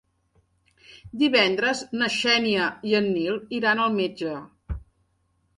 Divendres 1.23 1.83
na 2.01 2.09
Xènia 2.15 2.71
i 2.93 2.97
en 3.01 3.11
Nil 3.19 3.39
iran 3.61 3.85
al 3.85 3.95
metge. 4.03 4.35